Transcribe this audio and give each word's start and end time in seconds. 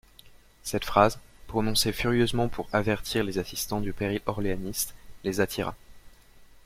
Cette 0.63 0.85
phrase, 0.85 1.19
prononcée 1.45 1.93
furieusement 1.93 2.49
pour 2.49 2.67
avertir 2.73 3.23
les 3.23 3.37
assistants 3.37 3.81
du 3.81 3.93
péril 3.93 4.19
orléaniste, 4.25 4.95
les 5.23 5.41
attira. 5.41 5.75